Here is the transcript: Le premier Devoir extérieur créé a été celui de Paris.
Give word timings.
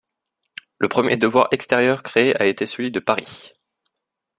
Le 0.79 0.87
premier 0.89 1.15
Devoir 1.15 1.47
extérieur 1.51 2.01
créé 2.01 2.35
a 2.41 2.47
été 2.47 2.65
celui 2.65 2.89
de 2.89 2.99
Paris. 2.99 3.53